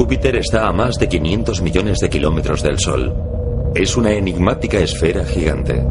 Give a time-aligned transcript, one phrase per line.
[0.00, 3.14] Júpiter está a más de 500 millones de kilómetros del Sol.
[3.74, 5.84] Es una enigmática esfera gigante.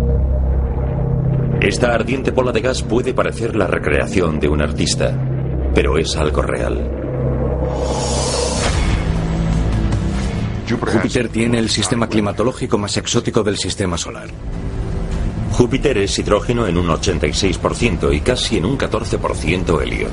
[1.61, 5.15] Esta ardiente bola de gas puede parecer la recreación de un artista,
[5.75, 6.89] pero es algo real.
[10.67, 14.29] Júpiter tiene el sistema climatológico más exótico del sistema solar.
[15.59, 20.07] Júpiter es hidrógeno en un 86% y casi en un 14% helio.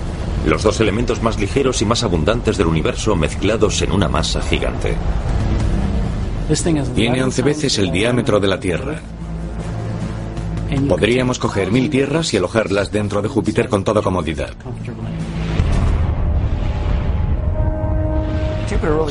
[0.45, 4.97] Los dos elementos más ligeros y más abundantes del universo mezclados en una masa gigante.
[6.97, 9.01] Tiene 11 veces el diámetro de la Tierra.
[10.89, 14.51] Podríamos coger mil tierras y alojarlas dentro de Júpiter con toda comodidad.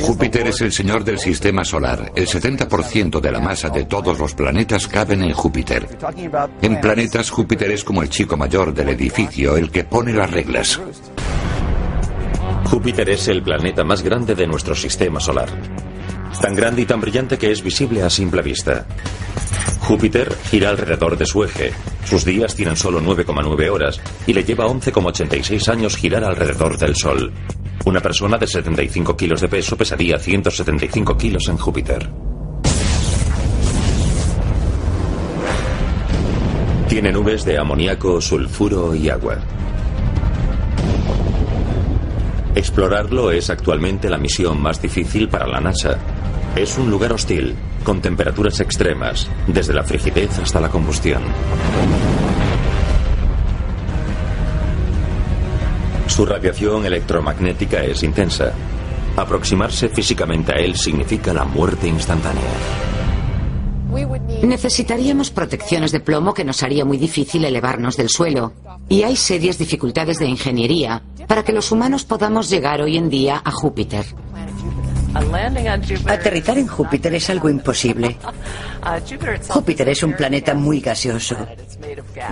[0.02, 2.12] Júpiter es el señor del sistema solar.
[2.16, 5.88] El 70% de la masa de todos los planetas caben en Júpiter.
[6.62, 10.80] En planetas, Júpiter es como el chico mayor del edificio, el que pone las reglas.
[12.66, 15.50] Júpiter es el planeta más grande de nuestro sistema solar.
[16.42, 18.86] Tan grande y tan brillante que es visible a simple vista.
[19.80, 21.72] Júpiter gira alrededor de su eje.
[22.06, 27.32] Sus días tienen solo 9,9 horas y le lleva 11,86 años girar alrededor del Sol.
[27.86, 32.10] Una persona de 75 kilos de peso pesaría 175 kilos en Júpiter.
[36.90, 39.38] Tiene nubes de amoníaco, sulfuro y agua.
[42.56, 45.98] Explorarlo es actualmente la misión más difícil para la NASA.
[46.56, 47.54] Es un lugar hostil,
[47.84, 51.22] con temperaturas extremas, desde la frigidez hasta la combustión.
[56.08, 58.54] Su radiación electromagnética es intensa.
[59.18, 62.95] Aproximarse físicamente a él significa la muerte instantánea.
[64.44, 68.54] Necesitaríamos protecciones de plomo que nos haría muy difícil elevarnos del suelo.
[68.90, 73.42] Y hay serias dificultades de ingeniería para que los humanos podamos llegar hoy en día
[73.44, 74.06] a Júpiter.
[76.08, 78.18] Aterrizar en Júpiter es algo imposible.
[79.48, 81.38] Júpiter es un planeta muy gaseoso.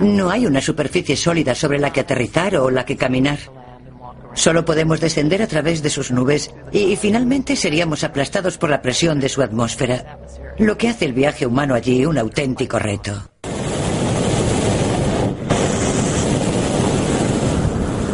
[0.00, 3.38] No hay una superficie sólida sobre la que aterrizar o la que caminar.
[4.34, 9.20] Solo podemos descender a través de sus nubes y, finalmente seríamos aplastados por la presión
[9.20, 10.18] de su atmósfera,
[10.58, 13.12] lo que hace el viaje humano allí un auténtico reto.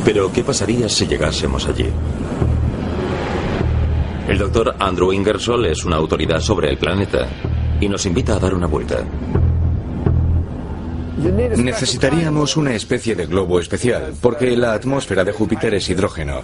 [0.05, 1.87] Pero, ¿qué pasaría si llegásemos allí?
[4.27, 7.29] El doctor Andrew Ingersoll es una autoridad sobre el planeta
[7.81, 9.05] y nos invita a dar una vuelta.
[11.19, 16.41] Necesitaríamos una especie de globo especial, porque la atmósfera de Júpiter es hidrógeno.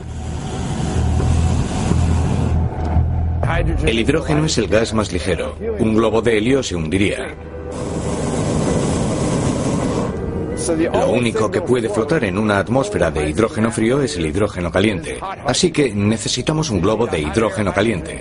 [3.85, 5.57] El hidrógeno es el gas más ligero.
[5.79, 7.35] Un globo de helio se hundiría.
[10.93, 15.19] Lo único que puede flotar en una atmósfera de hidrógeno frío es el hidrógeno caliente.
[15.47, 18.19] Así que necesitamos un globo de hidrógeno caliente.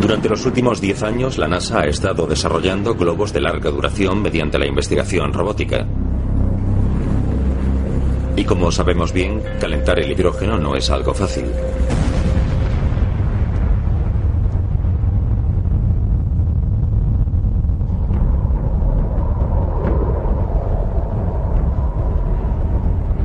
[0.00, 4.58] Durante los últimos 10 años, la NASA ha estado desarrollando globos de larga duración mediante
[4.58, 5.86] la investigación robótica.
[8.36, 11.46] Y como sabemos bien, calentar el hidrógeno no es algo fácil.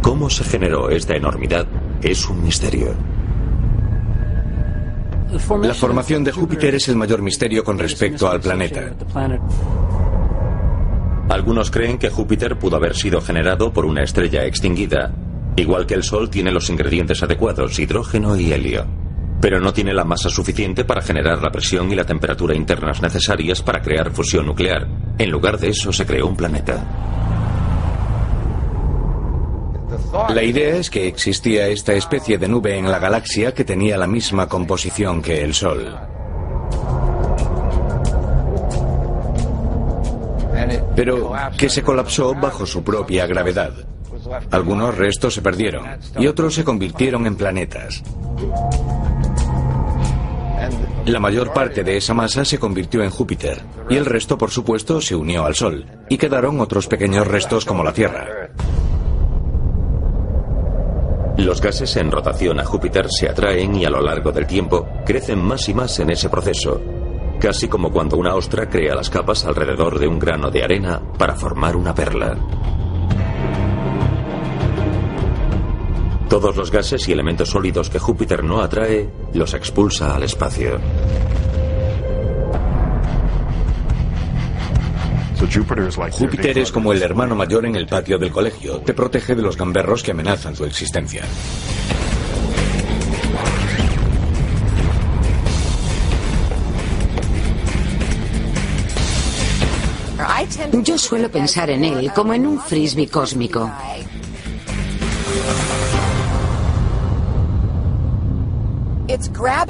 [0.01, 1.65] ¿Cómo se generó esta enormidad?
[2.01, 2.93] Es un misterio.
[5.61, 8.91] La formación de Júpiter es el mayor misterio con respecto al planeta.
[11.31, 15.13] Algunos creen que Júpiter pudo haber sido generado por una estrella extinguida,
[15.55, 18.85] igual que el Sol tiene los ingredientes adecuados, hidrógeno y helio,
[19.39, 23.61] pero no tiene la masa suficiente para generar la presión y la temperatura internas necesarias
[23.61, 24.85] para crear fusión nuclear.
[25.17, 26.83] En lugar de eso se creó un planeta.
[30.35, 34.07] La idea es que existía esta especie de nube en la galaxia que tenía la
[34.07, 36.10] misma composición que el Sol.
[40.95, 43.73] Pero que se colapsó bajo su propia gravedad.
[44.51, 45.85] Algunos restos se perdieron
[46.17, 48.03] y otros se convirtieron en planetas.
[51.05, 55.01] La mayor parte de esa masa se convirtió en Júpiter y el resto, por supuesto,
[55.01, 58.51] se unió al Sol y quedaron otros pequeños restos como la Tierra.
[61.37, 65.39] Los gases en rotación a Júpiter se atraen y a lo largo del tiempo crecen
[65.39, 66.79] más y más en ese proceso,
[67.41, 71.35] casi como cuando una ostra crea las capas alrededor de un grano de arena para
[71.35, 72.37] formar una perla.
[76.29, 80.79] Todos los gases y elementos sólidos que Júpiter no atrae los expulsa al espacio.
[86.11, 88.81] Júpiter es como el hermano mayor en el patio del colegio.
[88.81, 91.23] Te protege de los gamberros que amenazan tu existencia.
[100.83, 103.71] Yo suelo pensar en él como en un frisbee cósmico.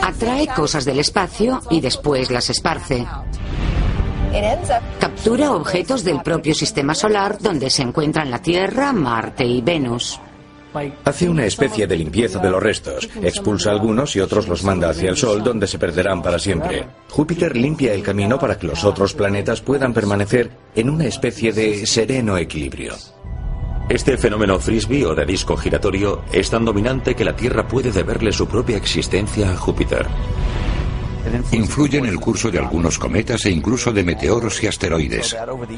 [0.02, 3.06] Atrae cosas del espacio y después las esparce.
[5.00, 10.20] Captura objetos del propio sistema solar donde se encuentran la Tierra, Marte y Venus.
[11.04, 15.10] Hace una especie de limpieza de los restos, expulsa algunos y otros los manda hacia
[15.10, 16.88] el Sol donde se perderán para siempre.
[17.10, 21.86] Júpiter limpia el camino para que los otros planetas puedan permanecer en una especie de
[21.86, 22.94] sereno equilibrio.
[23.90, 28.32] Este fenómeno frisbee o de disco giratorio es tan dominante que la Tierra puede deberle
[28.32, 30.08] su propia existencia a Júpiter.
[31.52, 35.36] Influye en el curso de algunos cometas e incluso de meteoros y asteroides.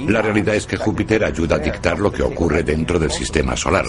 [0.07, 3.85] La realidad es que Júpiter ayuda a dictar lo que ocurre dentro del sistema solar.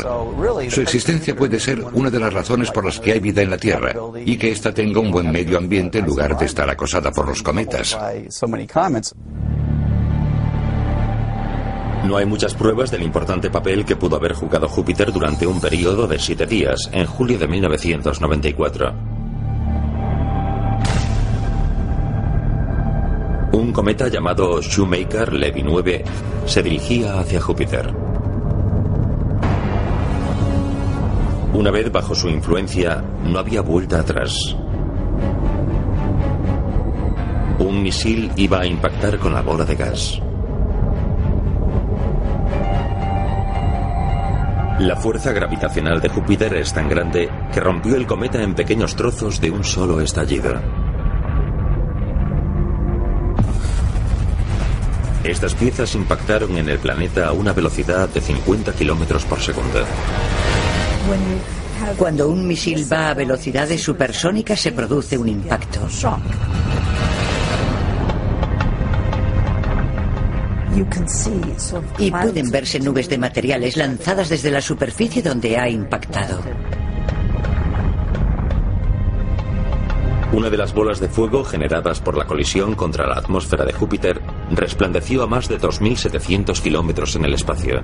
[0.69, 3.59] Su existencia puede ser una de las razones por las que hay vida en la
[3.59, 7.29] Tierra y que ésta tenga un buen medio ambiente en lugar de estar acosada por
[7.29, 7.97] los cometas.
[12.05, 16.07] No hay muchas pruebas del importante papel que pudo haber jugado Júpiter durante un periodo
[16.07, 19.13] de siete días, en julio de 1994.
[23.75, 26.05] Cometa llamado Shoemaker-Levy 9
[26.47, 27.93] se dirigía hacia Júpiter.
[31.53, 34.56] Una vez bajo su influencia, no había vuelta atrás.
[37.59, 40.23] Un misil iba a impactar con la bola de gas.
[44.79, 49.41] La fuerza gravitacional de Júpiter es tan grande que rompió el cometa en pequeños trozos
[49.41, 50.84] de un solo estallido.
[55.25, 59.82] Estas piezas impactaron en el planeta a una velocidad de 50 kilómetros por segundo.
[61.97, 65.88] Cuando un misil va a velocidades supersónicas se produce un impacto.
[71.99, 76.43] Y pueden verse nubes de materiales lanzadas desde la superficie donde ha impactado.
[80.35, 84.21] Una de las bolas de fuego generadas por la colisión contra la atmósfera de Júpiter
[84.51, 87.81] resplandeció a más de 2.700 kilómetros en el espacio.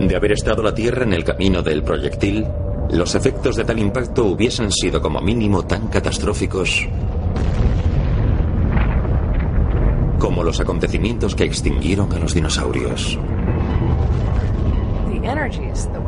[0.00, 2.48] De haber estado la Tierra en el camino del proyectil,
[2.90, 6.88] los efectos de tal impacto hubiesen sido como mínimo tan catastróficos
[10.18, 13.18] como los acontecimientos que extinguieron a los dinosaurios.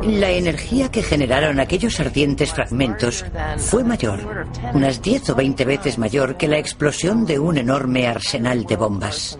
[0.03, 3.25] La energía que generaron aquellos ardientes fragmentos
[3.57, 8.65] fue mayor, unas 10 o 20 veces mayor que la explosión de un enorme arsenal
[8.65, 9.37] de bombas.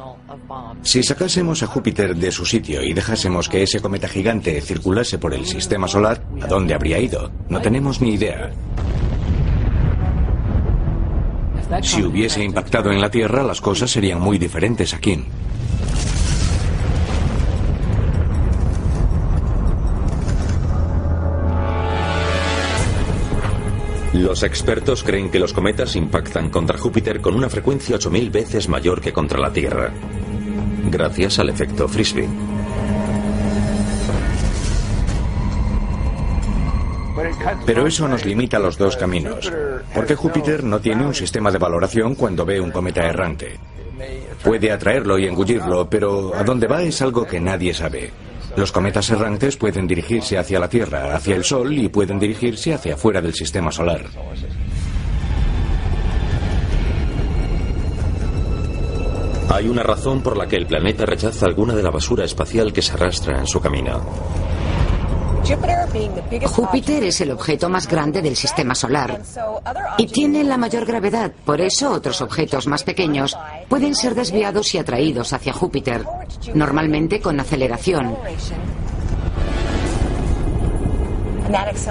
[0.82, 5.34] Si sacásemos a Júpiter de su sitio y dejásemos que ese cometa gigante circulase por
[5.34, 7.32] el sistema solar, ¿a dónde habría ido?
[7.50, 8.52] No tenemos ni idea.
[11.82, 15.24] Si hubiese impactado en la Tierra, las cosas serían muy diferentes aquí.
[24.16, 29.02] Los expertos creen que los cometas impactan contra Júpiter con una frecuencia 8.000 veces mayor
[29.02, 29.92] que contra la Tierra,
[30.90, 32.30] gracias al efecto Frisbee.
[37.66, 39.52] Pero eso nos limita los dos caminos,
[39.94, 43.60] porque Júpiter no tiene un sistema de valoración cuando ve un cometa errante.
[44.42, 48.12] Puede atraerlo y engullirlo, pero a dónde va es algo que nadie sabe.
[48.56, 52.94] Los cometas errantes pueden dirigirse hacia la Tierra, hacia el Sol y pueden dirigirse hacia
[52.94, 54.06] afuera del sistema solar.
[59.50, 62.82] Hay una razón por la que el planeta rechaza alguna de la basura espacial que
[62.82, 64.02] se arrastra en su camino.
[66.46, 69.22] Júpiter es el objeto más grande del sistema solar
[69.98, 73.38] y tiene la mayor gravedad, por eso otros objetos más pequeños
[73.70, 76.06] pueden ser desviados y atraídos hacia Júpiter,
[76.54, 78.16] normalmente con aceleración.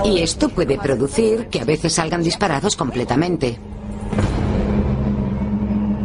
[0.05, 3.59] Y esto puede producir que a veces salgan disparados completamente.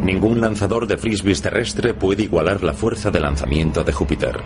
[0.02, 4.40] Ningún lanzador de frisbees terrestre puede igualar la fuerza de lanzamiento de Júpiter.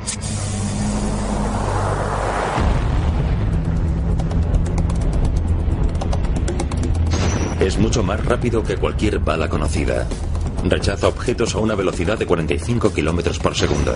[7.65, 10.07] Es mucho más rápido que cualquier bala conocida.
[10.69, 13.95] Rechaza objetos a una velocidad de 45 kilómetros por segundo.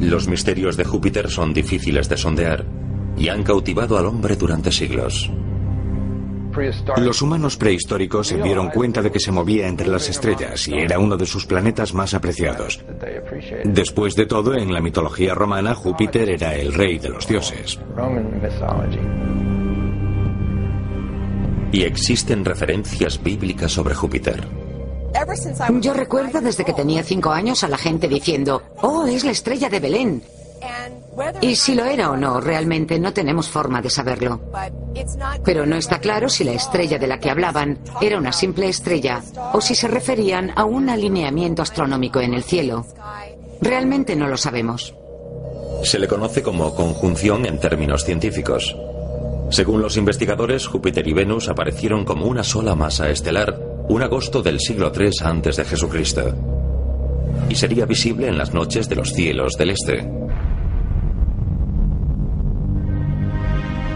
[0.00, 2.64] Los misterios de Júpiter son difíciles de sondear
[3.16, 5.30] y han cautivado al hombre durante siglos.
[6.96, 10.98] Los humanos prehistóricos se dieron cuenta de que se movía entre las estrellas y era
[10.98, 12.80] uno de sus planetas más apreciados.
[13.64, 17.78] Después de todo, en la mitología romana, Júpiter era el rey de los dioses.
[21.72, 24.44] Y existen referencias bíblicas sobre Júpiter.
[25.80, 29.68] Yo recuerdo desde que tenía cinco años a la gente diciendo, oh, es la estrella
[29.68, 30.22] de Belén.
[31.40, 34.40] Y si lo era o no, realmente no tenemos forma de saberlo.
[35.44, 39.22] Pero no está claro si la estrella de la que hablaban era una simple estrella
[39.52, 42.86] o si se referían a un alineamiento astronómico en el cielo.
[43.60, 44.94] Realmente no lo sabemos.
[45.82, 48.76] Se le conoce como conjunción en términos científicos.
[49.50, 54.60] Según los investigadores, Júpiter y Venus aparecieron como una sola masa estelar un agosto del
[54.60, 56.32] siglo III antes de Jesucristo.
[57.48, 60.08] Y sería visible en las noches de los cielos del este.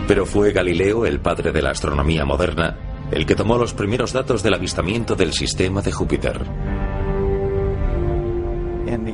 [0.06, 2.76] Pero fue Galileo, el padre de la astronomía moderna,
[3.10, 6.40] el que tomó los primeros datos del avistamiento del sistema de Júpiter.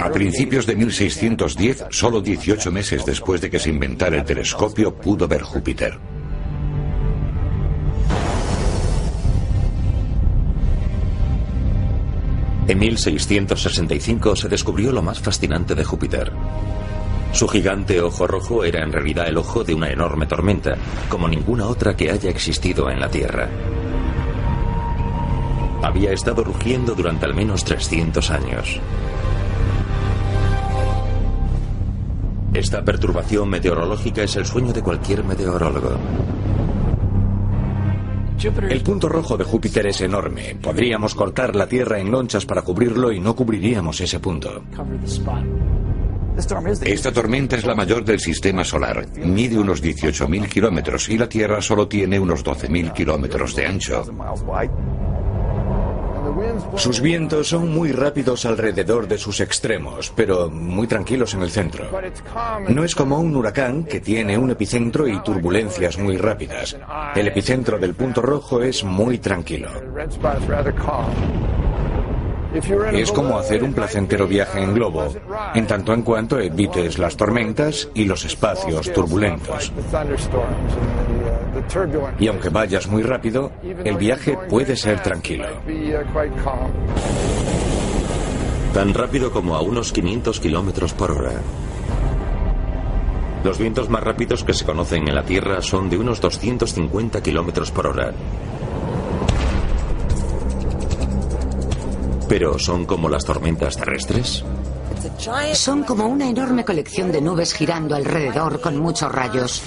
[0.00, 5.28] A principios de 1610, solo 18 meses después de que se inventara el telescopio, pudo
[5.28, 5.98] ver Júpiter.
[12.66, 16.32] En 1665 se descubrió lo más fascinante de Júpiter.
[17.32, 20.76] Su gigante ojo rojo era en realidad el ojo de una enorme tormenta,
[21.08, 23.48] como ninguna otra que haya existido en la Tierra.
[25.82, 28.80] Había estado rugiendo durante al menos 300 años.
[32.52, 35.96] Esta perturbación meteorológica es el sueño de cualquier meteorólogo.
[38.68, 40.56] El punto rojo de Júpiter es enorme.
[40.60, 44.62] Podríamos cortar la Tierra en lonchas para cubrirlo y no cubriríamos ese punto.
[46.82, 49.06] Esta tormenta es la mayor del sistema solar.
[49.16, 54.04] Mide unos 18.000 kilómetros y la Tierra solo tiene unos 12.000 kilómetros de ancho.
[56.76, 61.88] Sus vientos son muy rápidos alrededor de sus extremos, pero muy tranquilos en el centro.
[62.68, 66.76] No es como un huracán que tiene un epicentro y turbulencias muy rápidas.
[67.14, 69.68] El epicentro del punto rojo es muy tranquilo.
[72.92, 75.12] Es como hacer un placentero viaje en globo,
[75.54, 79.72] en tanto en cuanto evites las tormentas y los espacios turbulentos.
[82.18, 83.52] Y aunque vayas muy rápido,
[83.84, 85.46] el viaje puede ser tranquilo.
[88.74, 91.32] Tan rápido como a unos 500 kilómetros por hora.
[93.42, 97.70] Los vientos más rápidos que se conocen en la Tierra son de unos 250 kilómetros
[97.70, 98.12] por hora.
[102.30, 104.44] Pero son como las tormentas terrestres.
[105.52, 109.60] Son como una enorme colección de nubes girando alrededor con muchos rayos.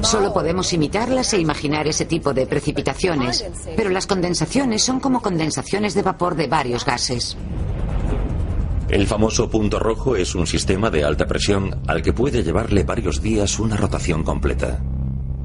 [0.00, 5.94] Solo podemos imitarlas e imaginar ese tipo de precipitaciones, pero las condensaciones son como condensaciones
[5.94, 7.36] de vapor de varios gases.
[8.88, 13.22] El famoso punto rojo es un sistema de alta presión al que puede llevarle varios
[13.22, 14.82] días una rotación completa.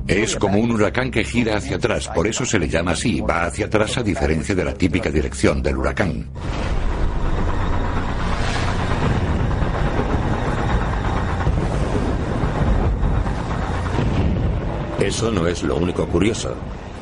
[0.07, 3.45] Es como un huracán que gira hacia atrás, por eso se le llama así, va
[3.45, 6.29] hacia atrás a diferencia de la típica dirección del huracán.
[14.99, 16.53] Eso no es lo único curioso.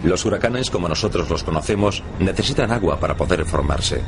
[0.04, 4.02] Los huracanes, como nosotros los conocemos, necesitan agua para poder formarse.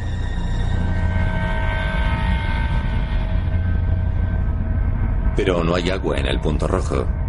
[5.35, 7.22] Pero no hay agua en el punto rojo.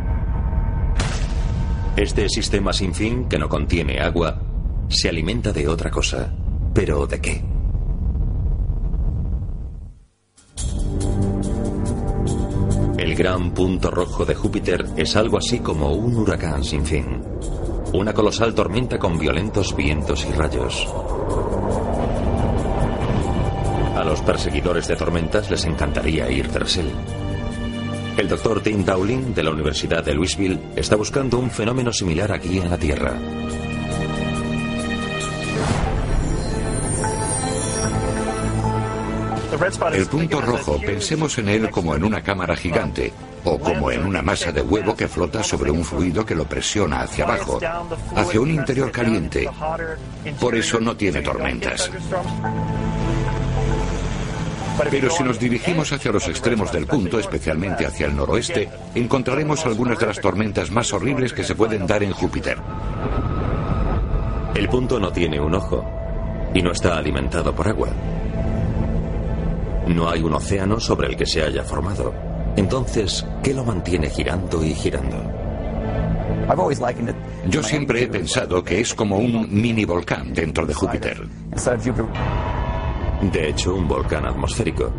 [1.96, 4.36] Este sistema sin fin, que no contiene agua,
[4.88, 6.34] se alimenta de otra cosa.
[6.74, 7.44] ¿Pero de qué?
[12.98, 17.22] El gran punto rojo de Júpiter es algo así como un huracán sin fin.
[17.92, 20.88] Una colosal tormenta con violentos vientos y rayos.
[23.94, 26.90] A los perseguidores de tormentas les encantaría ir tras él.
[28.16, 32.58] El doctor Tim Dowling de la Universidad de Louisville está buscando un fenómeno similar aquí
[32.58, 33.12] en la Tierra.
[39.92, 43.12] El punto rojo, pensemos en él como en una cámara gigante
[43.44, 47.02] o como en una masa de huevo que flota sobre un fluido que lo presiona
[47.02, 47.58] hacia abajo,
[48.14, 49.48] hacia un interior caliente.
[50.40, 51.90] Por eso no tiene tormentas.
[54.90, 59.98] Pero si nos dirigimos hacia los extremos del punto, especialmente hacia el noroeste, encontraremos algunas
[59.98, 62.58] de las tormentas más horribles que se pueden dar en Júpiter.
[64.54, 65.84] El punto no tiene un ojo
[66.54, 67.88] y no está alimentado por agua.
[69.88, 72.14] No hay un océano sobre el que se haya formado.
[72.56, 75.16] Entonces, ¿qué lo mantiene girando y girando?
[77.48, 81.26] Yo siempre he pensado que es como un mini volcán dentro de Júpiter.
[83.32, 84.90] De hecho, un volcán atmosférico.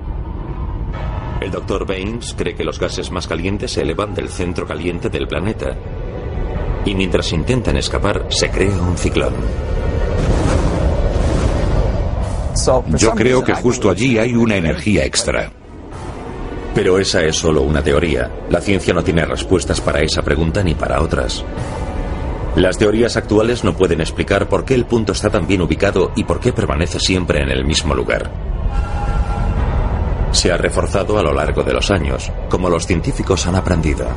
[1.41, 5.27] El doctor Baines cree que los gases más calientes se elevan del centro caliente del
[5.27, 5.75] planeta.
[6.85, 9.33] Y mientras intentan escapar, se crea un ciclón.
[12.97, 15.51] Yo creo que justo allí hay una energía extra.
[16.73, 18.31] Pero esa es solo una teoría.
[18.49, 21.43] La ciencia no tiene respuestas para esa pregunta ni para otras.
[22.55, 26.23] Las teorías actuales no pueden explicar por qué el punto está tan bien ubicado y
[26.23, 28.31] por qué permanece siempre en el mismo lugar.
[30.31, 34.07] Se ha reforzado a lo largo de los años, como los científicos han aprendido.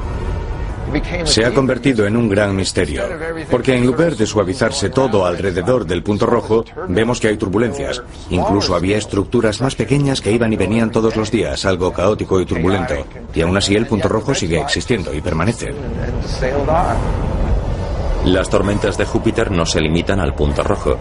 [1.24, 3.02] Se ha convertido en un gran misterio,
[3.50, 8.02] porque en lugar de suavizarse todo alrededor del punto rojo, vemos que hay turbulencias.
[8.30, 12.46] Incluso había estructuras más pequeñas que iban y venían todos los días, algo caótico y
[12.46, 12.94] turbulento.
[13.34, 15.74] Y aún así el punto rojo sigue existiendo y permanece.
[18.28, 20.98] Las tormentas de Júpiter no se limitan al punto rojo.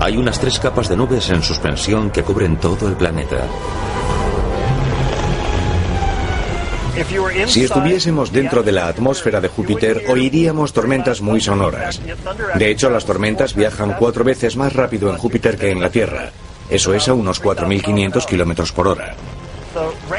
[0.00, 3.46] Hay unas tres capas de nubes en suspensión que cubren todo el planeta.
[7.46, 12.00] Si estuviésemos dentro de la atmósfera de Júpiter, oiríamos tormentas muy sonoras.
[12.54, 16.30] De hecho, las tormentas viajan cuatro veces más rápido en Júpiter que en la Tierra.
[16.70, 19.14] Eso es a unos 4.500 kilómetros por hora.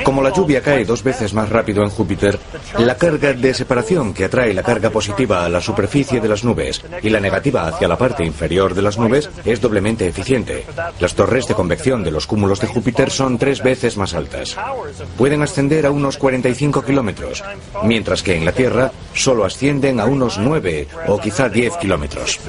[0.03, 2.39] Como la lluvia cae dos veces más rápido en Júpiter,
[2.77, 6.81] la carga de separación que atrae la carga positiva a la superficie de las nubes
[7.01, 10.65] y la negativa hacia la parte inferior de las nubes es doblemente eficiente.
[10.99, 14.55] Las torres de convección de los cúmulos de Júpiter son tres veces más altas.
[15.17, 17.43] Pueden ascender a unos 45 kilómetros,
[17.83, 22.39] mientras que en la Tierra solo ascienden a unos 9 o quizá 10 kilómetros.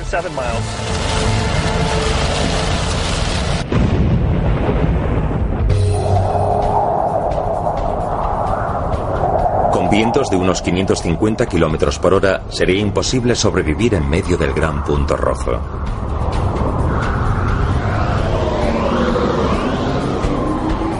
[9.96, 15.16] Vientos de unos 550 kilómetros por hora, sería imposible sobrevivir en medio del gran punto
[15.16, 15.58] rojo.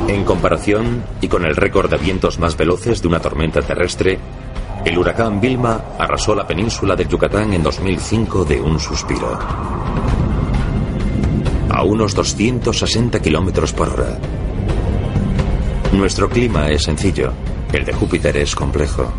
[0.08, 4.18] En comparación, y con el récord de vientos más veloces de una tormenta terrestre,
[4.82, 9.38] el huracán Vilma arrasó la península de Yucatán en 2005 de un suspiro.
[11.68, 14.18] A unos 260 kilómetros por hora.
[15.92, 17.34] Nuestro clima es sencillo.
[17.72, 19.12] El de Júpiter es complejo.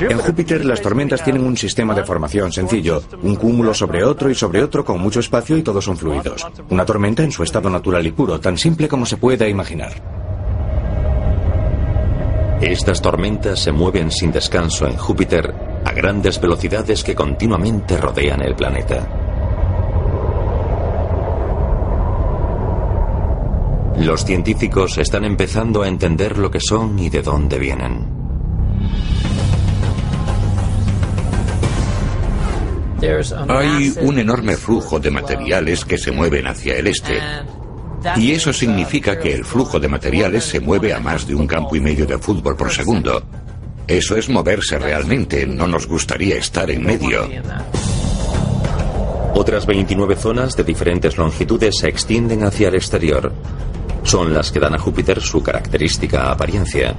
[0.00, 4.34] En Júpiter las tormentas tienen un sistema de formación sencillo, un cúmulo sobre otro y
[4.34, 6.46] sobre otro con mucho espacio y todos son fluidos.
[6.70, 9.92] Una tormenta en su estado natural y puro, tan simple como se pueda imaginar.
[12.60, 15.52] Estas tormentas se mueven sin descanso en Júpiter
[15.84, 19.21] a grandes velocidades que continuamente rodean el planeta.
[23.98, 28.22] Los científicos están empezando a entender lo que son y de dónde vienen.
[33.48, 37.18] Hay un enorme flujo de materiales que se mueven hacia el este.
[38.16, 41.76] Y eso significa que el flujo de materiales se mueve a más de un campo
[41.76, 43.22] y medio de fútbol por segundo.
[43.86, 47.28] Eso es moverse realmente, no nos gustaría estar en medio.
[49.34, 53.32] Otras 29 zonas de diferentes longitudes se extienden hacia el exterior
[54.02, 56.94] son las que dan a Júpiter su característica apariencia.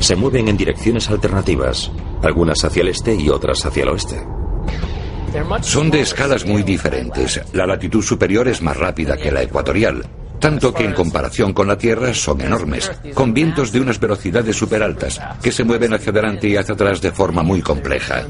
[0.00, 1.90] Se mueven en direcciones alternativas,
[2.22, 4.24] algunas hacia el este y otras hacia el oeste.
[5.60, 7.40] Son de escalas muy diferentes.
[7.52, 10.04] La latitud superior es más rápida que la ecuatorial,
[10.38, 14.82] tanto que en comparación con la Tierra son enormes, con vientos de unas velocidades super
[14.82, 18.24] altas, que se mueven hacia adelante y hacia atrás de forma muy compleja.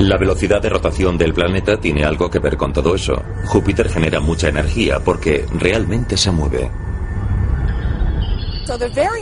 [0.00, 3.22] La velocidad de rotación del planeta tiene algo que ver con todo eso.
[3.44, 6.70] Júpiter genera mucha energía porque realmente se mueve.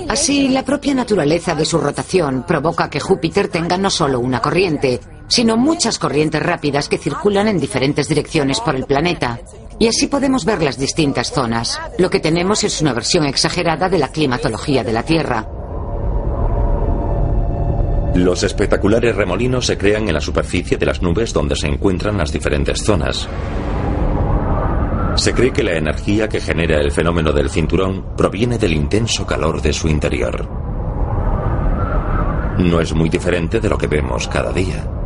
[0.08, 5.00] Así, la propia naturaleza de su rotación provoca que Júpiter tenga no solo una corriente,
[5.26, 9.40] sino muchas corrientes rápidas que circulan en diferentes direcciones por el planeta.
[9.80, 11.80] Y así podemos ver las distintas zonas.
[11.98, 15.57] Lo que tenemos es una versión exagerada de la climatología de la Tierra.
[18.18, 22.32] Los espectaculares remolinos se crean en la superficie de las nubes donde se encuentran las
[22.32, 23.28] diferentes zonas.
[25.14, 29.62] Se cree que la energía que genera el fenómeno del cinturón proviene del intenso calor
[29.62, 30.48] de su interior.
[32.58, 34.97] No es muy diferente de lo que vemos cada día.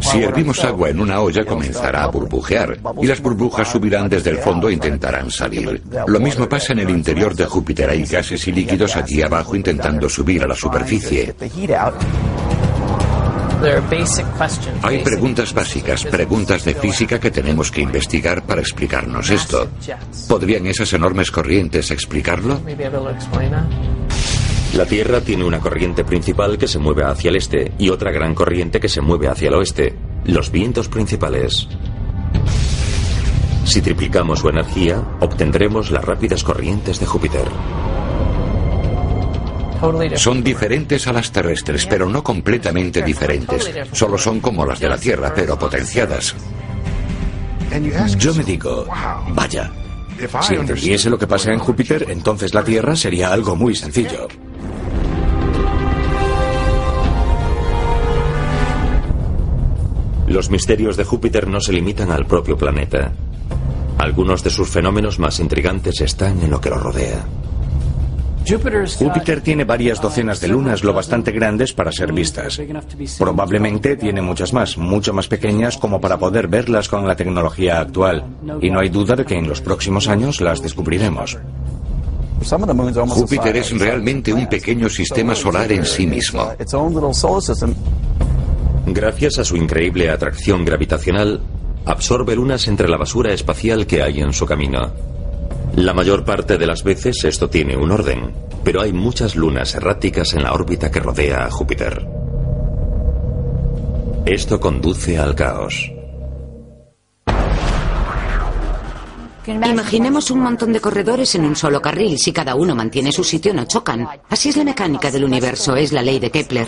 [0.00, 4.38] Si hervimos agua en una olla comenzará a burbujear y las burbujas subirán desde el
[4.38, 5.82] fondo e intentarán salir.
[6.06, 7.90] Lo mismo pasa en el interior de Júpiter.
[7.90, 11.34] Hay gases y líquidos allí abajo intentando subir a la superficie.
[14.82, 19.70] Hay preguntas básicas, preguntas de física que tenemos que investigar para explicarnos esto.
[20.28, 22.60] ¿Podrían esas enormes corrientes explicarlo?
[24.74, 28.34] La Tierra tiene una corriente principal que se mueve hacia el este y otra gran
[28.34, 31.68] corriente que se mueve hacia el oeste, los vientos principales.
[33.64, 37.44] Si triplicamos su energía, obtendremos las rápidas corrientes de Júpiter.
[40.16, 43.70] Son diferentes a las terrestres, pero no completamente diferentes.
[43.92, 46.34] Solo son como las de la Tierra, pero potenciadas.
[48.18, 48.86] Yo me digo,
[49.34, 49.70] vaya,
[50.42, 54.26] si entendiese lo que pasa en Júpiter, entonces la Tierra sería algo muy sencillo.
[60.34, 63.12] Los misterios de Júpiter no se limitan al propio planeta.
[63.98, 67.24] Algunos de sus fenómenos más intrigantes están en lo que lo rodea.
[68.98, 72.60] Júpiter tiene varias docenas de lunas lo bastante grandes para ser vistas.
[73.16, 78.24] Probablemente tiene muchas más, mucho más pequeñas como para poder verlas con la tecnología actual.
[78.60, 81.38] Y no hay duda de que en los próximos años las descubriremos.
[83.06, 86.50] Júpiter es realmente un pequeño sistema solar en sí mismo.
[88.86, 91.40] Gracias a su increíble atracción gravitacional,
[91.86, 94.92] absorbe lunas entre la basura espacial que hay en su camino.
[95.76, 100.34] La mayor parte de las veces esto tiene un orden, pero hay muchas lunas erráticas
[100.34, 102.06] en la órbita que rodea a Júpiter.
[104.26, 105.90] Esto conduce al caos.
[109.46, 112.18] Imaginemos un montón de corredores en un solo carril.
[112.18, 114.06] Si cada uno mantiene su sitio, no chocan.
[114.30, 116.66] Así es la mecánica del universo, es la ley de Kepler.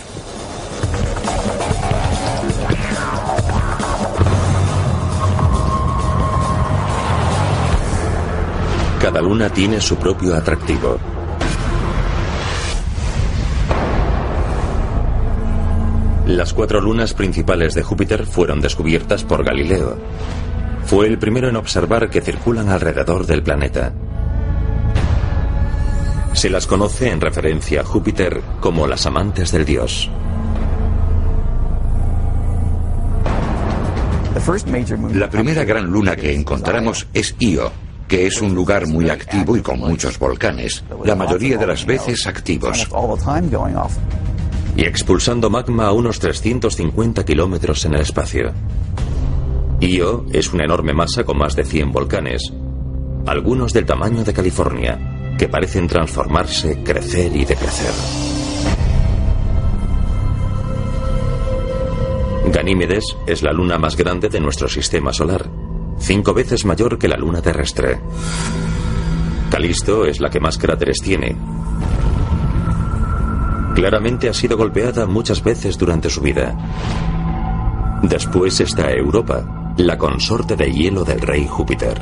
[9.27, 11.01] Luna tiene su propio atractivo.
[16.29, 19.99] Las cuatro lunas principales de Júpiter fueron descubiertas por Galileo.
[20.85, 23.93] Fue el primero en observar que circulan alrededor del planeta.
[26.33, 30.09] Se las conoce en referencia a Júpiter como las amantes del dios.
[35.15, 37.73] La primera gran luna que encontramos es Io,
[38.09, 42.27] que es un lugar muy activo y con muchos volcanes, la mayoría de las veces
[42.27, 42.89] activos.
[44.77, 48.53] Y expulsando magma a unos 350 kilómetros en el espacio.
[49.81, 52.53] Io es una enorme masa con más de 100 volcanes,
[53.27, 57.93] algunos del tamaño de California, que parecen transformarse, crecer y decrecer.
[62.53, 65.66] Ganímedes es la luna más grande de nuestro sistema solar
[66.07, 67.99] cinco veces mayor que la luna terrestre.
[69.51, 71.37] Calisto es la que más cráteres tiene.
[73.75, 76.57] Claramente ha sido golpeada muchas veces durante su vida.
[78.05, 82.01] Después está Europa, la consorte de hielo del rey Júpiter.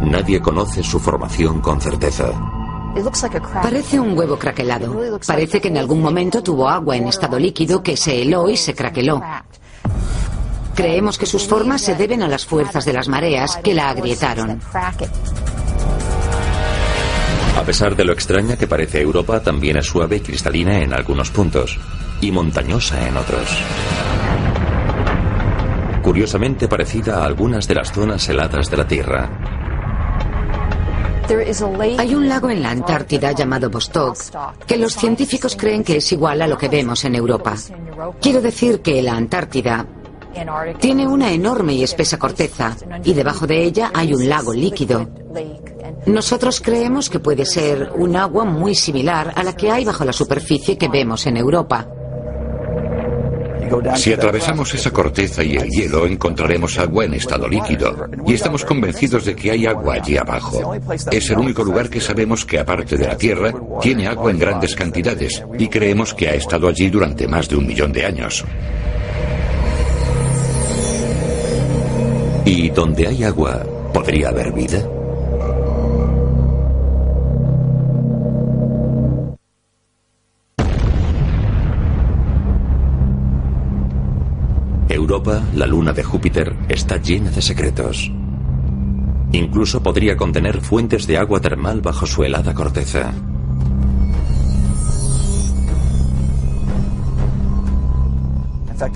[0.00, 2.32] Nadie conoce su formación con certeza.
[3.62, 5.00] Parece un huevo craquelado.
[5.24, 8.74] Parece que en algún momento tuvo agua en estado líquido que se heló y se
[8.74, 9.22] craqueló.
[10.74, 14.60] Creemos que sus formas se deben a las fuerzas de las mareas que la agrietaron.
[17.56, 21.30] A pesar de lo extraña que parece Europa, también es suave y cristalina en algunos
[21.30, 21.78] puntos
[22.20, 23.48] y montañosa en otros.
[26.02, 29.30] Curiosamente parecida a algunas de las zonas heladas de la Tierra.
[31.98, 34.18] Hay un lago en la Antártida llamado Vostok
[34.66, 37.54] que los científicos creen que es igual a lo que vemos en Europa.
[38.20, 39.86] Quiero decir que la Antártida
[40.78, 45.08] tiene una enorme y espesa corteza y debajo de ella hay un lago líquido.
[46.06, 50.12] Nosotros creemos que puede ser un agua muy similar a la que hay bajo la
[50.12, 51.88] superficie que vemos en Europa.
[53.96, 58.08] Si atravesamos esa corteza y el hielo, encontraremos agua en estado líquido.
[58.26, 60.74] Y estamos convencidos de que hay agua allí abajo.
[61.10, 64.74] Es el único lugar que sabemos que, aparte de la Tierra, tiene agua en grandes
[64.74, 65.42] cantidades.
[65.58, 68.44] Y creemos que ha estado allí durante más de un millón de años.
[72.46, 73.62] ¿Y donde hay agua,
[73.94, 74.78] podría haber vida?
[84.88, 88.12] Europa, la luna de Júpiter está llena de secretos.
[89.32, 93.12] Incluso podría contener fuentes de agua termal bajo su helada corteza.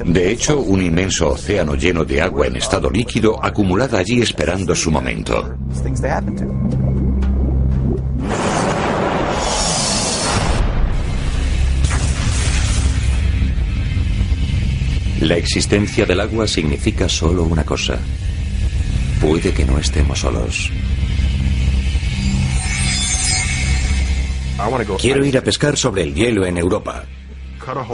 [0.05, 4.91] De hecho, un inmenso océano lleno de agua en estado líquido acumulada allí esperando su
[4.91, 5.57] momento.
[15.21, 17.99] La existencia del agua significa solo una cosa.
[19.21, 20.71] Puede que no estemos solos.
[25.01, 27.05] Quiero ir a pescar sobre el hielo en Europa.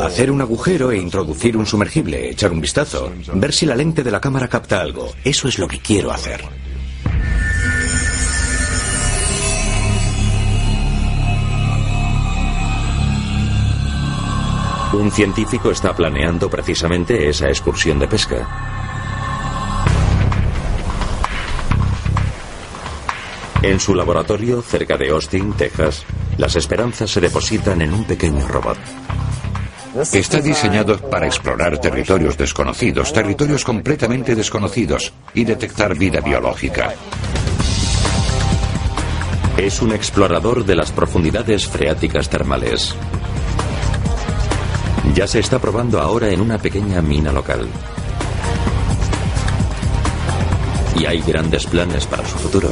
[0.01, 4.11] Hacer un agujero e introducir un sumergible, echar un vistazo, ver si la lente de
[4.11, 5.13] la cámara capta algo.
[5.25, 6.45] Eso es lo que quiero hacer.
[14.93, 18.47] Un científico está planeando precisamente esa excursión de pesca.
[23.61, 26.05] En su laboratorio, cerca de Austin, Texas,
[26.37, 28.79] las esperanzas se depositan en un pequeño robot.
[29.94, 36.94] Está diseñado para explorar territorios desconocidos, territorios completamente desconocidos y detectar vida biológica.
[39.57, 42.92] Es un explorador de las profundidades freáticas termales.
[45.14, 47.68] Ya se está probando ahora en una pequeña mina local.
[50.98, 52.70] Y hay grandes planes para su futuro.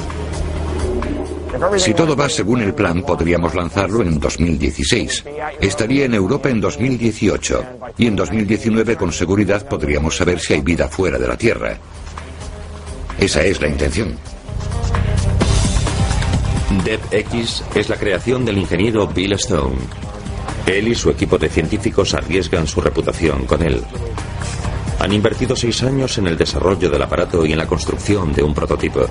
[1.77, 5.25] Si todo va según el plan, podríamos lanzarlo en 2016.
[5.61, 7.65] Estaría en Europa en 2018.
[7.99, 11.77] Y en 2019 con seguridad podríamos saber si hay vida fuera de la Tierra.
[13.19, 14.17] Esa es la intención.
[17.11, 19.77] X es la creación del ingeniero Bill Stone.
[20.67, 23.83] Él y su equipo de científicos arriesgan su reputación con él.
[24.99, 28.55] Han invertido seis años en el desarrollo del aparato y en la construcción de un
[28.55, 29.07] prototipo.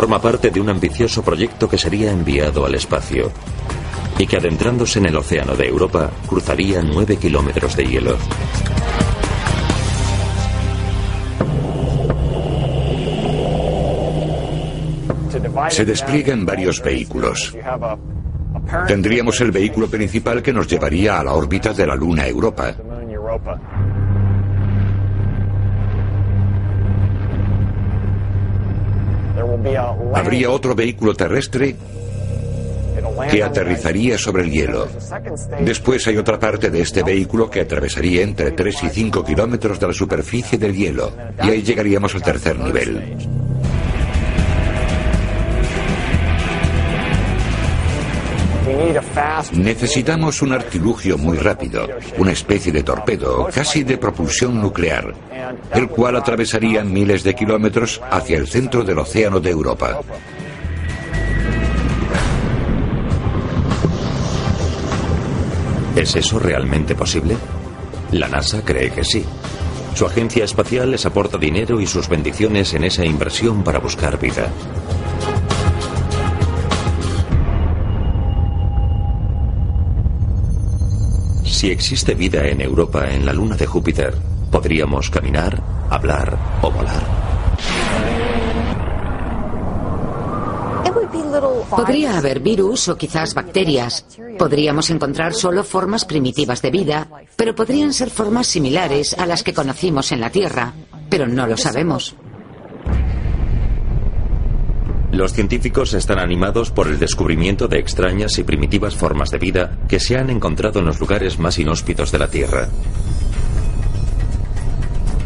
[0.00, 3.30] Forma parte de un ambicioso proyecto que sería enviado al espacio
[4.18, 8.16] y que adentrándose en el océano de Europa cruzaría nueve kilómetros de hielo.
[15.68, 17.54] Se despliega en varios vehículos.
[18.86, 22.74] Tendríamos el vehículo principal que nos llevaría a la órbita de la Luna Europa.
[30.14, 31.76] Habría otro vehículo terrestre
[33.30, 34.88] que aterrizaría sobre el hielo.
[35.60, 39.86] Después hay otra parte de este vehículo que atravesaría entre 3 y 5 kilómetros de
[39.86, 41.12] la superficie del hielo.
[41.42, 43.16] Y ahí llegaríamos al tercer nivel.
[49.52, 55.14] Necesitamos un artilugio muy rápido, una especie de torpedo, casi de propulsión nuclear,
[55.74, 60.00] el cual atravesaría miles de kilómetros hacia el centro del océano de Europa.
[65.96, 67.36] ¿Es eso realmente posible?
[68.12, 69.24] La NASA cree que sí.
[69.94, 74.48] Su agencia espacial les aporta dinero y sus bendiciones en esa inversión para buscar vida.
[81.60, 84.14] Si existe vida en Europa en la luna de Júpiter,
[84.50, 87.02] podríamos caminar, hablar o volar.
[91.68, 94.06] Podría haber virus o quizás bacterias.
[94.38, 99.52] Podríamos encontrar solo formas primitivas de vida, pero podrían ser formas similares a las que
[99.52, 100.72] conocimos en la Tierra,
[101.10, 102.16] pero no lo sabemos.
[105.12, 109.98] Los científicos están animados por el descubrimiento de extrañas y primitivas formas de vida que
[109.98, 112.68] se han encontrado en los lugares más inhóspitos de la Tierra.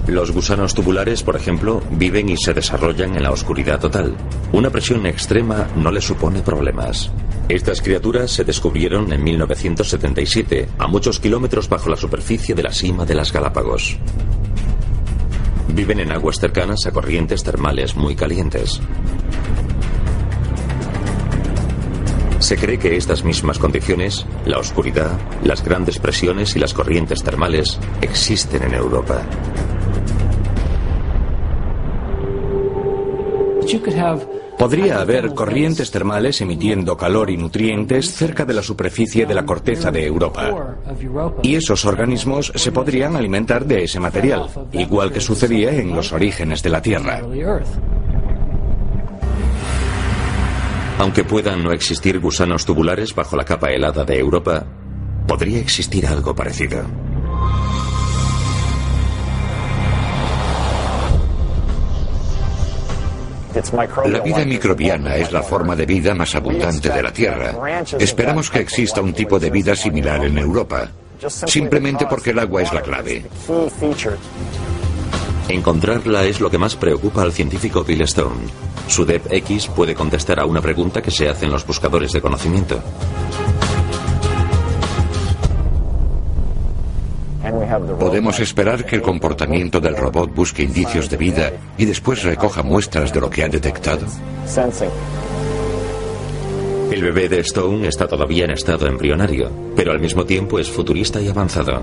[0.07, 4.15] Los gusanos tubulares, por ejemplo, viven y se desarrollan en la oscuridad total.
[4.53, 7.11] Una presión extrema no les supone problemas.
[7.49, 13.05] Estas criaturas se descubrieron en 1977, a muchos kilómetros bajo la superficie de la cima
[13.05, 13.99] de las Galápagos.
[15.69, 18.81] Viven en aguas cercanas a corrientes termales muy calientes.
[22.45, 27.79] Se cree que estas mismas condiciones, la oscuridad, las grandes presiones y las corrientes termales,
[28.03, 29.23] existen en Europa.
[34.59, 39.91] Podría haber corrientes termales emitiendo calor y nutrientes cerca de la superficie de la corteza
[39.91, 40.77] de Europa.
[41.43, 46.63] Y esos organismos se podrían alimentar de ese material, igual que sucedía en los orígenes
[46.63, 47.23] de la Tierra.
[50.99, 54.65] Aunque puedan no existir gusanos tubulares bajo la capa helada de Europa,
[55.27, 56.85] podría existir algo parecido.
[64.07, 67.55] La vida microbiana es la forma de vida más abundante de la Tierra.
[67.99, 70.91] Esperamos que exista un tipo de vida similar en Europa,
[71.29, 73.25] simplemente porque el agua es la clave.
[75.49, 78.47] Encontrarla es lo que más preocupa al científico Bill Stone.
[78.89, 82.83] Su DEP-X puede contestar a una pregunta que se hacen los buscadores de conocimiento.
[87.99, 93.13] Podemos esperar que el comportamiento del robot busque indicios de vida y después recoja muestras
[93.13, 94.07] de lo que ha detectado.
[96.91, 101.21] El bebé de Stone está todavía en estado embrionario, pero al mismo tiempo es futurista
[101.21, 101.83] y avanzado.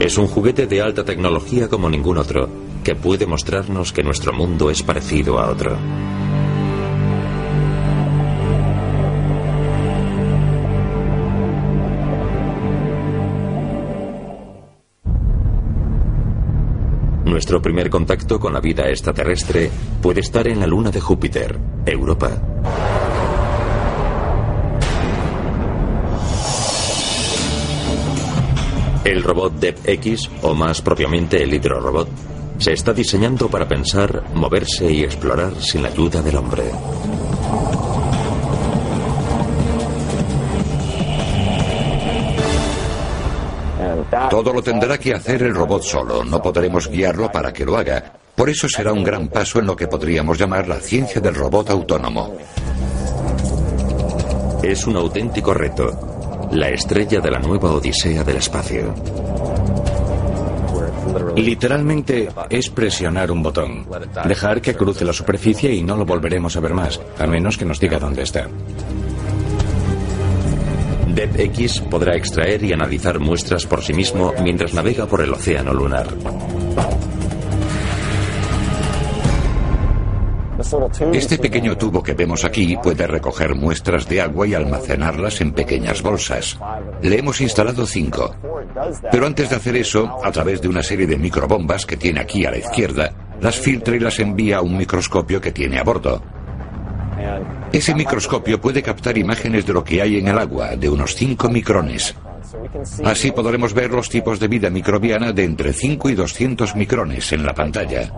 [0.00, 2.48] Es un juguete de alta tecnología como ningún otro,
[2.84, 5.76] que puede mostrarnos que nuestro mundo es parecido a otro.
[17.24, 22.97] Nuestro primer contacto con la vida extraterrestre puede estar en la luna de Júpiter, Europa.
[29.08, 32.10] El robot DEP-X, o más propiamente el hidrorobot,
[32.58, 36.64] se está diseñando para pensar, moverse y explorar sin la ayuda del hombre.
[44.28, 48.12] Todo lo tendrá que hacer el robot solo, no podremos guiarlo para que lo haga.
[48.36, 51.70] Por eso será un gran paso en lo que podríamos llamar la ciencia del robot
[51.70, 52.36] autónomo.
[54.62, 56.17] Es un auténtico reto,
[56.52, 58.94] la estrella de la nueva Odisea del espacio.
[61.36, 63.86] Literalmente es presionar un botón,
[64.24, 67.64] dejar que cruce la superficie y no lo volveremos a ver más, a menos que
[67.64, 68.48] nos diga dónde está.
[71.14, 76.06] DEP-X podrá extraer y analizar muestras por sí mismo mientras navega por el océano lunar.
[81.12, 86.02] Este pequeño tubo que vemos aquí puede recoger muestras de agua y almacenarlas en pequeñas
[86.02, 86.58] bolsas.
[87.02, 88.34] Le hemos instalado cinco.
[89.10, 92.44] Pero antes de hacer eso, a través de una serie de microbombas que tiene aquí
[92.44, 96.22] a la izquierda, las filtra y las envía a un microscopio que tiene a bordo.
[97.72, 101.48] Ese microscopio puede captar imágenes de lo que hay en el agua, de unos 5
[101.48, 102.14] micrones.
[103.04, 107.44] Así podremos ver los tipos de vida microbiana de entre 5 y 200 micrones en
[107.44, 108.12] la pantalla.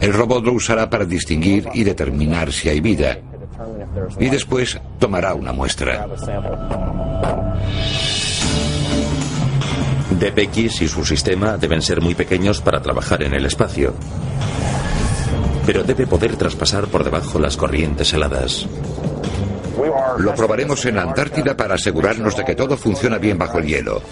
[0.00, 3.18] El robot lo usará para distinguir y determinar si hay vida.
[4.18, 6.06] Y después tomará una muestra.
[10.18, 13.94] DPX y su sistema deben ser muy pequeños para trabajar en el espacio
[15.66, 18.66] pero debe poder traspasar por debajo las corrientes heladas.
[20.18, 24.02] Lo probaremos en la Antártida para asegurarnos de que todo funciona bien bajo el hielo.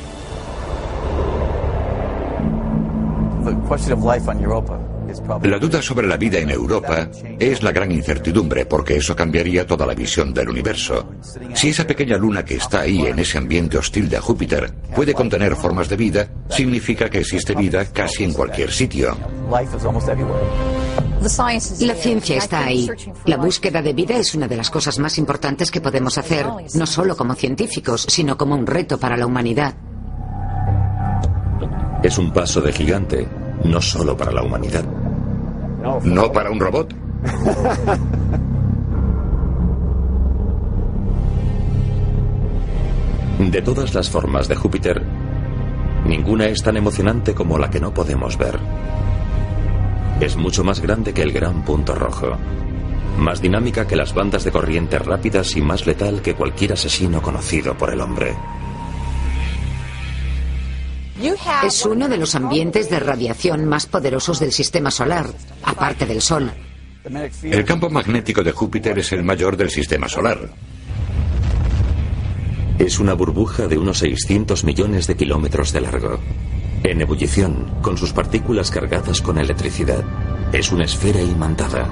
[5.43, 9.87] La duda sobre la vida en Europa es la gran incertidumbre porque eso cambiaría toda
[9.87, 11.09] la visión del universo.
[11.55, 15.57] Si esa pequeña luna que está ahí en ese ambiente hostil de Júpiter puede contener
[15.57, 19.17] formas de vida, significa que existe vida casi en cualquier sitio.
[21.21, 22.89] La ciencia está ahí.
[23.27, 26.87] La búsqueda de vida es una de las cosas más importantes que podemos hacer, no
[26.87, 29.75] solo como científicos, sino como un reto para la humanidad.
[32.03, 33.29] Es un paso de gigante,
[33.65, 34.85] no solo para la humanidad.
[36.05, 36.95] No para un robot.
[43.39, 45.03] De todas las formas de Júpiter,
[46.07, 48.59] ninguna es tan emocionante como la que no podemos ver.
[50.21, 52.37] Es mucho más grande que el gran punto rojo,
[53.17, 57.77] más dinámica que las bandas de corriente rápidas y más letal que cualquier asesino conocido
[57.77, 58.37] por el hombre.
[61.65, 65.27] Es uno de los ambientes de radiación más poderosos del sistema solar,
[65.63, 66.51] aparte del Sol.
[67.43, 70.51] El campo magnético de Júpiter es el mayor del sistema solar.
[72.79, 76.21] Es una burbuja de unos 600 millones de kilómetros de largo.
[76.83, 80.03] En ebullición, con sus partículas cargadas con electricidad.
[80.53, 81.87] Es una esfera imantada.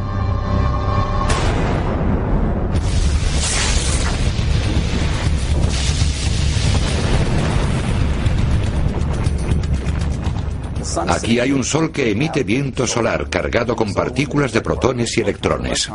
[11.06, 15.90] Aquí hay un sol que emite viento solar cargado con partículas de protones y electrones.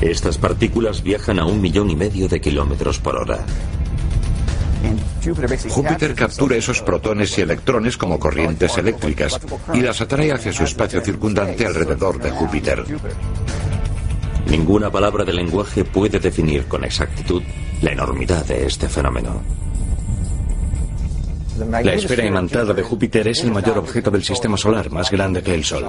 [0.00, 3.44] Estas partículas viajan a un millón y medio de kilómetros por hora.
[5.68, 9.38] Júpiter captura esos protones y electrones como corrientes eléctricas
[9.74, 12.84] y las atrae hacia su espacio circundante alrededor de Júpiter.
[14.46, 17.42] Ninguna palabra de lenguaje puede definir con exactitud
[17.82, 19.42] la enormidad de este fenómeno.
[21.58, 25.54] La esfera imantada de Júpiter es el mayor objeto del sistema solar, más grande que
[25.54, 25.86] el Sol.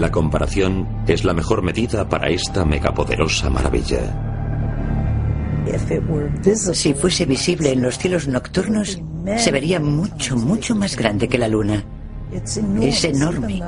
[0.00, 4.00] La comparación es la mejor medida para esta megapoderosa maravilla.
[6.72, 8.98] Si fuese visible en los cielos nocturnos,
[9.36, 11.84] se vería mucho, mucho más grande que la luna.
[12.80, 13.62] Es enorme.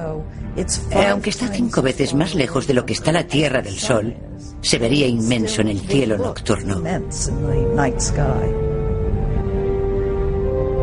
[1.06, 4.16] Aunque está cinco veces más lejos de lo que está la Tierra del Sol,
[4.62, 6.82] se vería inmenso en el cielo nocturno.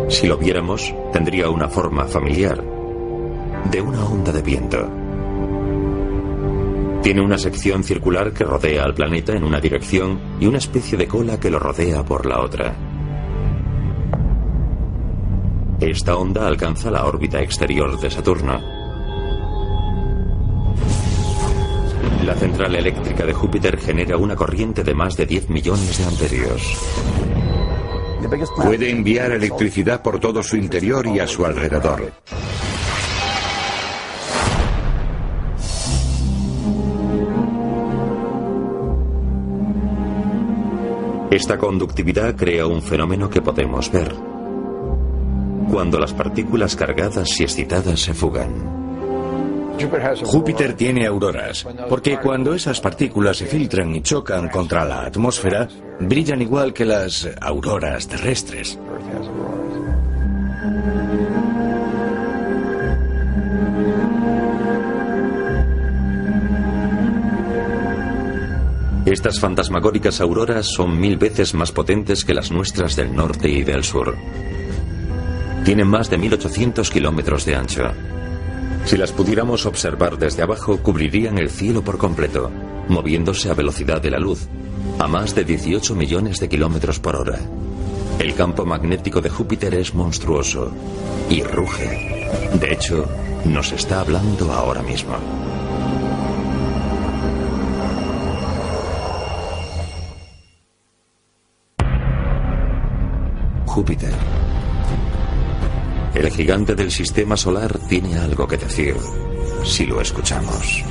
[0.10, 2.64] Si lo viéramos, tendría una forma familiar,
[3.72, 4.99] de una onda de viento.
[7.02, 11.08] Tiene una sección circular que rodea al planeta en una dirección y una especie de
[11.08, 12.76] cola que lo rodea por la otra.
[15.80, 18.60] Esta onda alcanza la órbita exterior de Saturno.
[22.26, 26.62] La central eléctrica de Júpiter genera una corriente de más de 10 millones de amperios.
[28.58, 32.12] Puede enviar electricidad por todo su interior y a su alrededor.
[41.32, 44.16] Esta conductividad crea un fenómeno que podemos ver.
[45.70, 48.80] Cuando las partículas cargadas y excitadas se fugan.
[50.26, 55.68] Júpiter tiene auroras, porque cuando esas partículas se filtran y chocan contra la atmósfera,
[56.00, 58.80] brillan igual que las auroras terrestres.
[69.10, 73.84] Estas fantasmagóricas auroras son mil veces más potentes que las nuestras del norte y del
[73.84, 74.16] sur.
[75.66, 77.86] Tienen más de 1800 kilómetros de ancho.
[78.86, 82.52] Si las pudiéramos observar desde abajo, cubrirían el cielo por completo,
[82.88, 84.48] moviéndose a velocidad de la luz,
[85.00, 87.40] a más de 18 millones de kilómetros por hora.
[88.20, 90.72] El campo magnético de Júpiter es monstruoso
[91.32, 92.30] y ruge.
[92.54, 93.10] De hecho,
[93.44, 95.16] nos está hablando ahora mismo.
[103.80, 104.14] Júpiter.
[106.14, 108.94] El gigante del sistema solar tiene algo que decir
[109.64, 110.84] si lo escuchamos.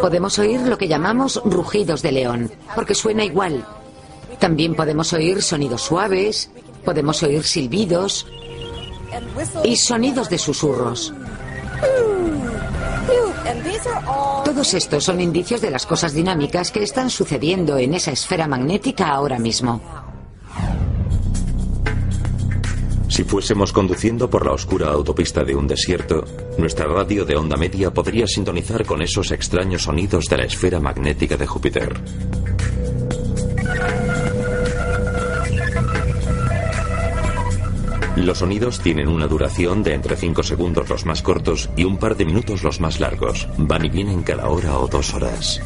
[0.00, 3.66] Podemos oír lo que llamamos rugidos de león, porque suena igual.
[4.38, 6.52] También podemos oír sonidos suaves,
[6.84, 8.28] podemos oír silbidos
[9.64, 11.12] y sonidos de susurros.
[14.44, 19.08] Todos estos son indicios de las cosas dinámicas que están sucediendo en esa esfera magnética
[19.08, 20.09] ahora mismo.
[23.20, 26.24] Si fuésemos conduciendo por la oscura autopista de un desierto,
[26.56, 31.36] nuestra radio de onda media podría sintonizar con esos extraños sonidos de la esfera magnética
[31.36, 32.00] de Júpiter.
[38.16, 42.16] Los sonidos tienen una duración de entre 5 segundos los más cortos y un par
[42.16, 43.46] de minutos los más largos.
[43.58, 45.60] Van y vienen cada hora o dos horas.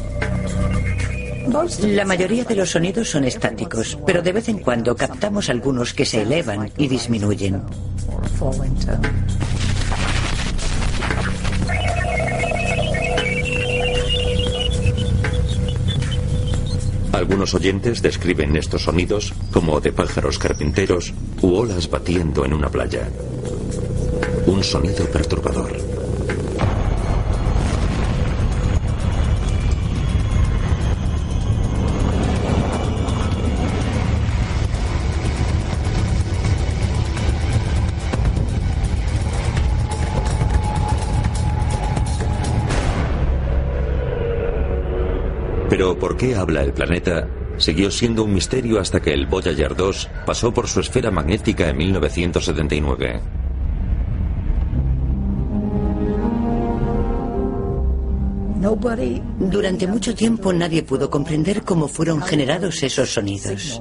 [1.81, 6.05] La mayoría de los sonidos son estáticos, pero de vez en cuando captamos algunos que
[6.05, 7.61] se elevan y disminuyen.
[17.11, 23.07] Algunos oyentes describen estos sonidos como de pájaros carpinteros u olas batiendo en una playa.
[24.47, 25.84] Un sonido perturbador.
[45.85, 47.27] Pero ¿por qué habla el planeta?
[47.57, 51.77] Siguió siendo un misterio hasta que el Voyager 2 pasó por su esfera magnética en
[51.77, 53.21] 1979.
[59.39, 63.79] Durante mucho tiempo nadie pudo comprender cómo fueron generados esos sonidos.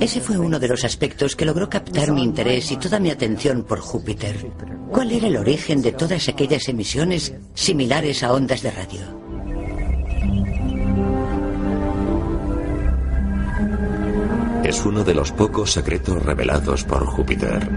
[0.00, 3.64] Ese fue uno de los aspectos que logró captar mi interés y toda mi atención
[3.64, 4.50] por Júpiter.
[4.90, 9.21] ¿Cuál era el origen de todas aquellas emisiones similares a ondas de radio?
[14.82, 17.68] Es uno de los pocos secretos revelados por Júpiter.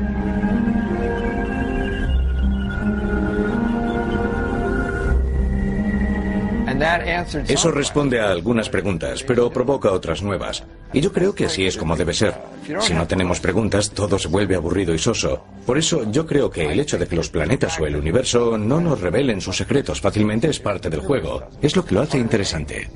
[7.47, 10.63] Eso responde a algunas preguntas, pero provoca otras nuevas.
[10.93, 12.33] Y yo creo que así es como debe ser.
[12.79, 15.45] Si no tenemos preguntas, todo se vuelve aburrido y soso.
[15.67, 18.81] Por eso yo creo que el hecho de que los planetas o el universo no
[18.81, 21.43] nos revelen sus secretos fácilmente es parte del juego.
[21.61, 22.89] Es lo que lo hace interesante.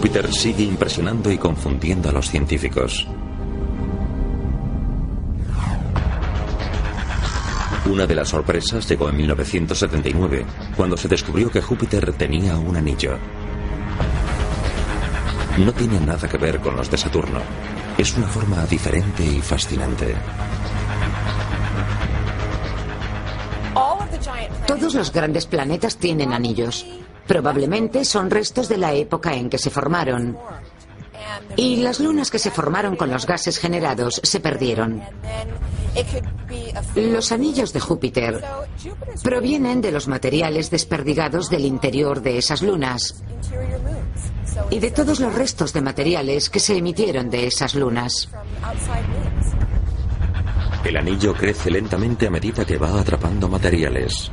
[0.00, 3.06] Júpiter sigue impresionando y confundiendo a los científicos.
[7.84, 13.18] Una de las sorpresas llegó en 1979, cuando se descubrió que Júpiter tenía un anillo.
[15.58, 17.40] No tiene nada que ver con los de Saturno.
[17.98, 20.14] Es una forma diferente y fascinante.
[24.66, 26.86] Todos los grandes planetas tienen anillos.
[27.30, 30.36] Probablemente son restos de la época en que se formaron.
[31.54, 35.00] Y las lunas que se formaron con los gases generados se perdieron.
[36.96, 38.42] Los anillos de Júpiter
[39.22, 43.22] provienen de los materiales desperdigados del interior de esas lunas
[44.68, 48.28] y de todos los restos de materiales que se emitieron de esas lunas.
[50.84, 54.32] El anillo crece lentamente a medida que va atrapando materiales.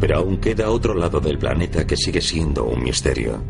[0.00, 3.42] Pero aún queda otro lado del planeta que sigue siendo un misterio.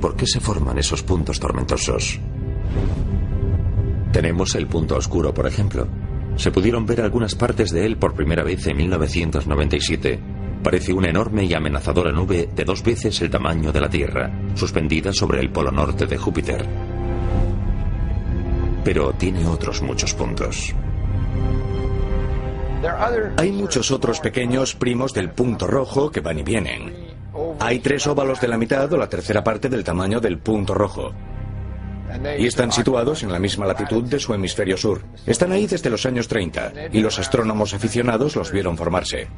[0.00, 2.18] ¿Por qué se forman esos puntos tormentosos?
[4.12, 5.86] Tenemos el punto oscuro, por ejemplo.
[6.36, 10.18] Se pudieron ver algunas partes de él por primera vez en 1997.
[10.62, 15.12] Parece una enorme y amenazadora nube de dos veces el tamaño de la Tierra, suspendida
[15.12, 16.66] sobre el polo norte de Júpiter.
[18.84, 20.74] Pero tiene otros muchos puntos.
[23.36, 26.92] Hay muchos otros pequeños primos del punto rojo que van y vienen.
[27.60, 31.12] Hay tres óvalos de la mitad o la tercera parte del tamaño del punto rojo.
[32.38, 35.02] Y están situados en la misma latitud de su hemisferio sur.
[35.26, 39.28] Están ahí desde los años 30 y los astrónomos aficionados los vieron formarse.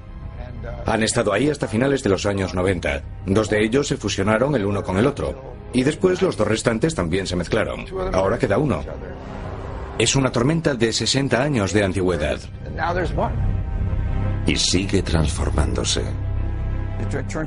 [0.86, 3.03] Han estado ahí hasta finales de los años 90.
[3.26, 5.55] Dos de ellos se fusionaron el uno con el otro.
[5.72, 7.86] Y después los dos restantes también se mezclaron.
[8.12, 8.82] Ahora queda uno.
[9.99, 12.40] Es una tormenta de 60 años de antigüedad.
[14.47, 16.03] Y sigue transformándose.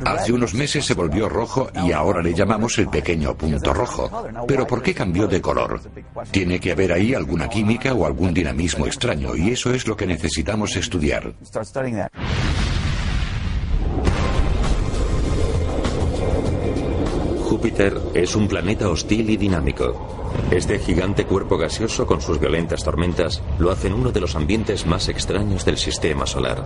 [0.05, 4.27] Hace unos meses se volvió rojo y ahora le llamamos el pequeño punto rojo.
[4.47, 5.81] Pero ¿por qué cambió de color?
[6.31, 10.07] Tiene que haber ahí alguna química o algún dinamismo extraño y eso es lo que
[10.07, 11.33] necesitamos estudiar.
[17.57, 19.95] Júpiter es un planeta hostil y dinámico.
[20.51, 25.09] Este gigante cuerpo gaseoso con sus violentas tormentas lo hacen uno de los ambientes más
[25.09, 26.63] extraños del sistema solar.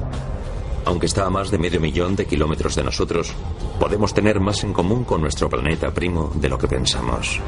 [0.84, 3.32] Aunque está a más de medio millón de kilómetros de nosotros,
[3.80, 7.40] podemos tener más en común con nuestro planeta primo de lo que pensamos.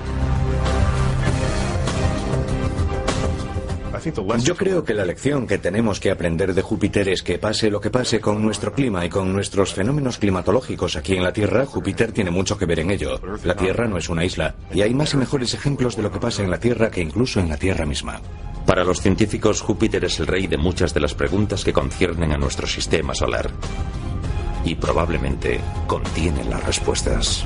[4.43, 7.79] Yo creo que la lección que tenemos que aprender de Júpiter es que pase lo
[7.79, 12.11] que pase con nuestro clima y con nuestros fenómenos climatológicos aquí en la Tierra, Júpiter
[12.11, 13.19] tiene mucho que ver en ello.
[13.43, 16.19] La Tierra no es una isla y hay más y mejores ejemplos de lo que
[16.19, 18.21] pasa en la Tierra que incluso en la Tierra misma.
[18.65, 22.37] Para los científicos, Júpiter es el rey de muchas de las preguntas que conciernen a
[22.37, 23.49] nuestro sistema solar.
[24.63, 27.45] Y probablemente contiene las respuestas.